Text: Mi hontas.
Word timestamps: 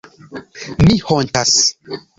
Mi 0.89 0.97
hontas. 1.11 1.57